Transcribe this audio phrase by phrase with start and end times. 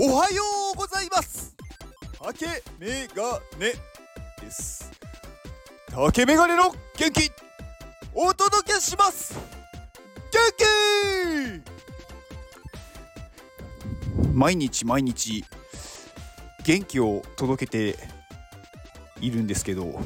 [0.00, 0.44] おはよ
[0.74, 1.56] うございます。
[2.22, 2.46] 竹
[2.78, 3.72] メガネ
[4.40, 4.92] です。
[5.90, 7.32] 竹メガネの元気
[8.14, 9.34] お届けします。
[10.30, 10.40] 元
[14.22, 14.32] 気!
[14.32, 15.44] 毎日毎日
[16.64, 17.98] 元気を届けて
[19.20, 20.00] いるんですけど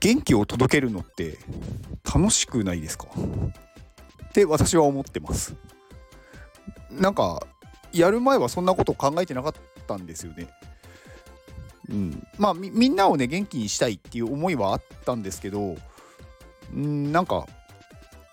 [0.00, 1.38] 元気を届けるのって
[2.12, 3.06] 楽しくないですか?
[4.30, 5.54] って私は思ってます。
[6.90, 7.40] なんか
[7.92, 9.54] やる前はそんなこと考えてなかっ
[9.86, 10.48] たんですよね。
[11.90, 15.76] うん、まあみんなをね元気にしたいっていう思いはあったんですけど
[16.76, 17.46] んなんか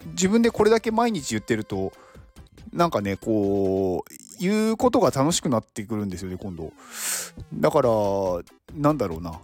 [0.08, 1.94] 自分でこれだけ毎日言ってると
[2.74, 6.74] なんかねこう言うことが楽しくなってくるんですよね今度。
[7.54, 7.90] だから
[8.74, 9.40] なんだろうな。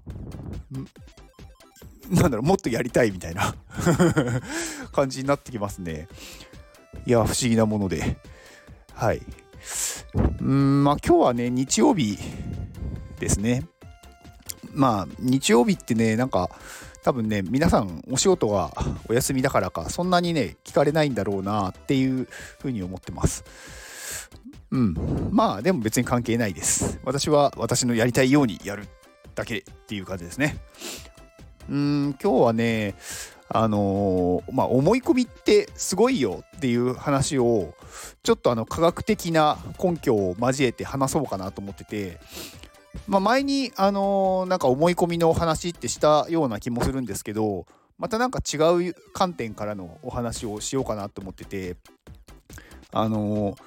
[2.09, 3.55] なんだろうもっとやりたいみたいな。
[4.91, 6.09] 感じになってきますね。
[7.05, 8.17] いや不思議なもので。
[8.93, 9.21] はい
[10.13, 12.17] うんまあ今日はね日曜日
[13.20, 13.63] ですね。
[14.73, 16.49] まあ日曜日ってねなんか
[17.04, 18.71] 多分ね皆さんお仕事が
[19.07, 22.27] お休みだからかそんなにね聞かれないんだろうなっていう
[22.59, 23.43] ふうに思ってます。
[24.71, 26.99] うんまあでも別に関係ないです。
[27.04, 28.87] 私は私のやりたいようにやる
[29.35, 30.57] だけっていう感じですね。
[31.70, 32.95] うん今日はね
[33.54, 37.74] あのー、まあ、思い込みってすごいよっていう話を
[38.24, 42.20] ちょっとあの科学的な根拠を交えて話そうかなと思ってて、
[43.07, 47.66] まあ、前に、あのー、なんか思い込みのお話ってしたような気もするんですけど
[47.98, 48.57] またなんか違
[48.90, 51.76] う観点からのお話をしようかなと思ってて
[52.94, 53.57] あのー、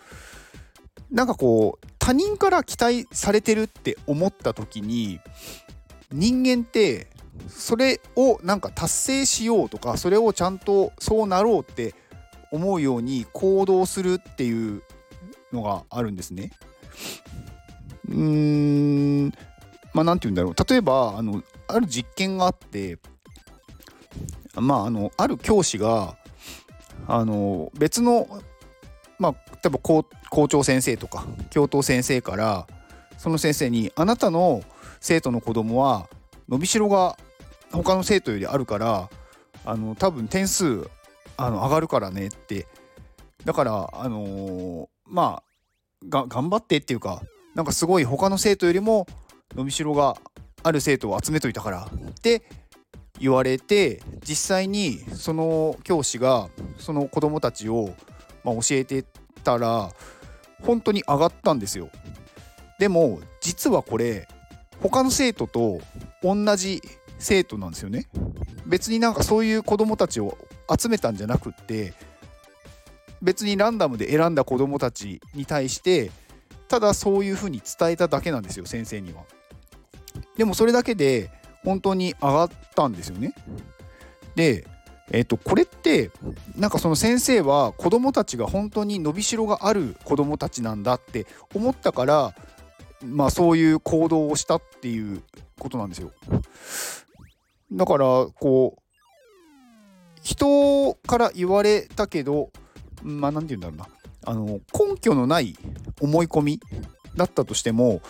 [1.10, 5.20] なんかこう他人から期待されてるって思った時に
[6.10, 7.08] 人間って
[7.48, 11.94] それをなんか達成しようとかそれをちゃんとそうなろうって
[12.50, 14.82] 思うように行動するっていう
[15.52, 16.52] のがあるんですね。
[18.08, 19.32] うーん
[19.92, 22.98] まあ何て言うんだろう例えばあのある実験があって
[24.54, 26.16] まああのある教師が
[27.06, 28.28] あの別の
[29.18, 32.66] まあ例えば校校長先生とか教頭先生から
[33.18, 34.62] その先生に「あなたの
[35.00, 36.08] 生徒の子供は
[36.48, 37.16] 伸びしろが
[37.82, 39.10] 他の生徒よりあるから
[39.64, 40.88] あの多分点数
[41.36, 42.66] あの上がるからねって
[43.44, 45.54] だからあのー、まあ
[46.08, 47.22] 頑張ってっていうか
[47.54, 49.06] なんかすごい他の生徒よりも
[49.54, 50.16] 伸びしろが
[50.62, 52.42] ある生徒を集めといたからって
[53.20, 56.48] 言われて実際にその教師が
[56.78, 57.94] その子どもたちを、
[58.42, 59.04] まあ、教えて
[59.44, 59.90] たら
[60.62, 61.90] 本当に上がったんですよ。
[62.78, 64.26] でも実はこれ
[64.82, 65.80] 他の生徒と
[66.22, 66.82] 同じ
[67.24, 68.06] 生徒なんですよね。
[68.66, 70.36] 別になんかそういう子どもたちを
[70.78, 71.94] 集めたんじゃなくって
[73.22, 76.10] 別にランダムで選んだ子どもたちに対して
[76.68, 79.22] ただそういうふうに伝えただけなんですよ先生には。
[80.36, 81.30] でもそれだけで
[81.64, 83.34] 本当に上がったんですよね。
[84.34, 84.66] で
[85.10, 86.10] えっと、これって
[86.56, 92.34] なんかその先生は子どもたちが本当に伸びしろがある子どもたちなんだって思ったから
[93.04, 95.22] まあそういう行動をしたっていう
[95.58, 96.10] ことなんですよ。
[97.74, 98.80] だからこう
[100.22, 102.50] 人から言われたけど
[103.02, 103.90] まあ何て言うんだろ
[104.24, 105.56] うなあの根拠のない
[106.00, 106.60] 思い込み
[107.16, 108.00] だったとしても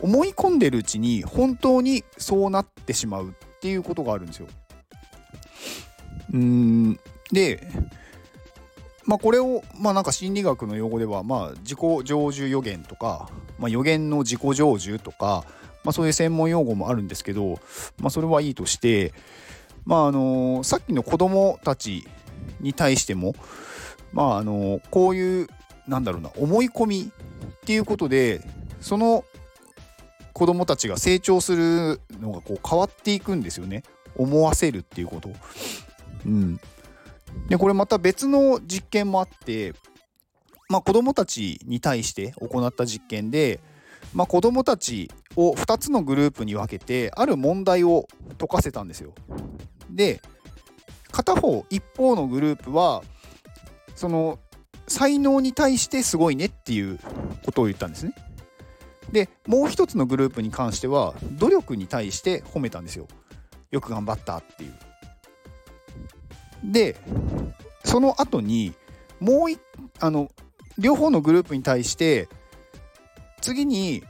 [0.00, 4.46] 思い込んでるうちに本当にそうなってしまうっていうことがあるんですよ。
[6.32, 7.00] うん
[7.32, 7.66] で
[9.04, 15.44] まあこれをまあなんか心理学の用語ではまあ自己成就予言とか、まあ、予言の自己成就とか
[15.84, 17.60] まあ、そういう専門用語もあるんですけど、
[17.98, 19.12] まあ、それはいいとして、
[19.84, 22.06] まああのさっきの子どもたち
[22.60, 23.34] に対しても、
[24.12, 25.48] まああのこういう
[25.86, 28.42] なんだろうな思い込みっていうことで
[28.80, 29.24] その
[30.34, 33.82] 子どもたちが成長するのがこう変わっていくんですよね
[34.14, 35.30] 思わせるっていうこと。
[36.26, 36.60] うん、
[37.48, 39.72] でこれまた別の実験もあって、
[40.68, 43.60] まあ、子どもたちに対して行った実験で、
[44.14, 48.06] まあ、子どもたちを2つのグループに分けてある問題を
[48.38, 49.14] 解かせたんですよ。
[49.90, 50.20] で
[51.10, 53.02] 片方一方のグループは
[53.94, 54.38] その
[54.86, 56.98] 才能に対してすごいねっていう
[57.44, 58.14] ことを言ったんですね。
[59.12, 63.06] でもう一つのグループに関しては努力に対して褒めたんですよ。
[63.70, 64.74] よく頑張ったっていう。
[66.64, 66.96] で
[67.84, 68.74] その後に
[69.20, 69.48] もう
[70.00, 70.30] あの
[70.78, 72.28] 両方のグループに対して
[73.40, 74.02] 次に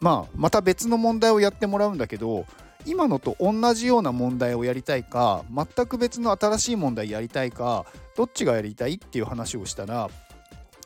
[0.00, 2.46] まあまた別の問題をやってもらうんだけど
[2.86, 7.84] 今のと同じような問題をやりたいか全く別の新しい問題やりたいか
[8.16, 10.08] どっちがやりたいっていう話をしたら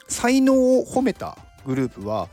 [0.09, 2.29] 才能を褒めたグループは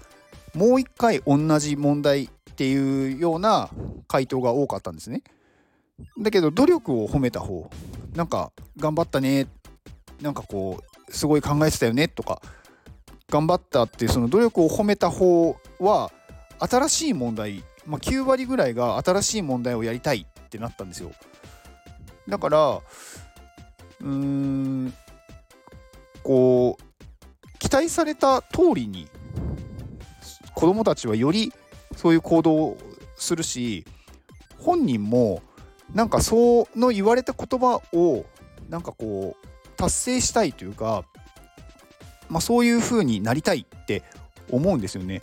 [0.54, 3.69] もう一回同じ問題っていうような
[4.08, 5.24] 回答が多かったんですね。
[6.19, 7.69] だけど努力を褒めた方
[8.16, 9.48] なんか頑張ったね
[10.22, 12.42] なんかこうすごい考えてたよねとか
[13.31, 16.12] 頑張ったっていうその努力を褒めた方は
[16.60, 21.12] 新しい問題、まあ、9割ぐらいが新しい問題をやりたいってなったんですよ。
[22.28, 24.94] だからうーん
[26.24, 29.07] こう期待された通りに
[30.54, 31.54] 子どもたちはより
[31.95, 32.77] そういう行動を
[33.16, 33.86] するし
[34.60, 35.42] 本人も
[35.94, 38.25] なんかその言われた言葉を
[38.69, 41.06] なんかこう達成したいというか、
[42.31, 44.04] まあ、そういう風になりたいって
[44.50, 45.22] 思うんですよね。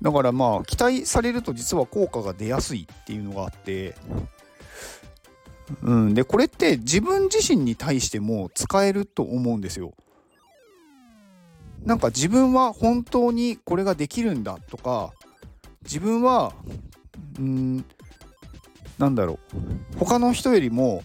[0.00, 3.94] だからまあ期待されると実は効果が出やすいっていうのがあって
[5.82, 9.92] うん、でこれって自分自身に対しても使えると思うんですよ。
[11.84, 15.12] なんか自分は本当にこれができるんだとか
[15.82, 16.52] 自分は
[17.38, 17.84] うん
[18.98, 21.02] なんだろう他の人よりも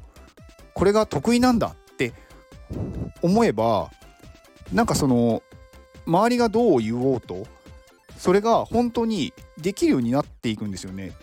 [0.76, 1.76] これが得意なんだっ
[3.22, 3.92] 思えば
[4.74, 5.44] なんかその
[6.06, 7.48] 周りがどう言おうと
[8.18, 11.14] それが本当にできるようになっていくんですよね。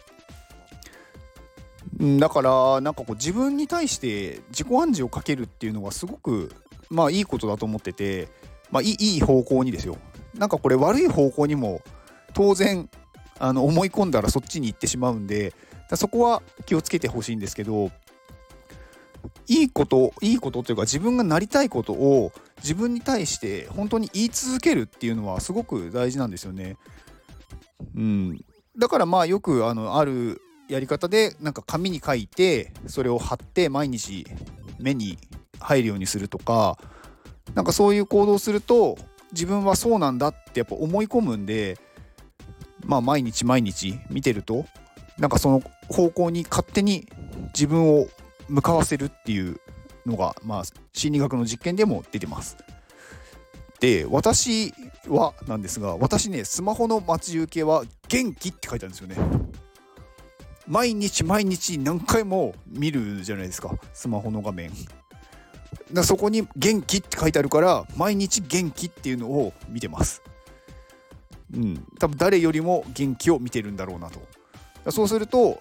[2.18, 6.52] だからなんかこう自分に対して自己暗示をかけるっていうのはすごく
[6.90, 8.28] まあいいことだと思ってて、
[8.70, 9.96] まあ、いいいい方向にですよ。
[10.34, 11.82] なんかこれ悪い方向にも
[12.32, 12.88] 当然
[13.38, 15.52] あの思い込んだらそっちに行ってしまうんで
[15.94, 17.90] そこは気をつけてほしいんですけど
[19.46, 26.76] いいこといいことというか自分がなりたいことを自分に対して本当に言い続けるっていうのはすごく大事なんですよね。
[27.94, 28.44] うん、
[28.78, 34.26] だからまあよくあのあるやり方でなんか紙に書いてそれを貼って毎日
[34.78, 35.18] 目に
[35.60, 36.78] 入るようにするとか
[37.54, 38.96] なんかそういう行動をすると
[39.32, 41.78] 自分はそうなんだってやっぱ思い込むんで
[42.84, 44.64] まあ毎日毎日見てると
[45.18, 47.08] なんかその方向に勝手に
[47.54, 48.06] 自分を
[48.48, 49.60] 向かわせるっていう
[50.06, 50.62] のがまあ
[50.92, 52.56] 心理学の実験でも出てます。
[53.80, 54.72] で私
[55.08, 59.16] はなんですが私ねスマホの待ち受けは元気って書いてあるんですよね。
[60.66, 64.70] 毎日毎日何回も見るじゃないですかスマホの画面
[65.92, 70.22] だそこに元気って書いてあるから毎日元気っていうのを見てます
[71.54, 75.60] うん多分誰よりも元気を見てるんだろうなとそうすると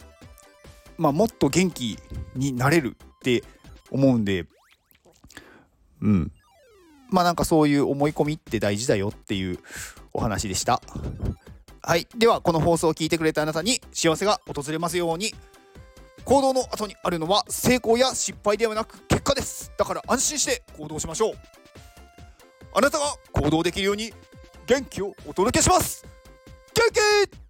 [0.97, 1.97] まあもっと元気
[2.35, 3.43] になれるって
[3.91, 4.45] 思うんで
[6.01, 6.31] うん
[7.09, 9.59] まあなんかそういう思い込みって大事だよっていう
[10.13, 10.81] お話でした
[11.85, 12.07] はい。
[12.17, 15.35] では、この放送を聞いてくれたあなたに幸せが訪れますように。
[16.23, 19.69] 行動の後にあるのは成功や失敗ではなく結果です。
[19.77, 21.33] だから安心して行動しましょう。
[22.75, 24.13] あなたが行動できるように
[24.65, 26.05] 元気をお届けします
[26.73, 26.89] 元
[27.29, 27.42] 気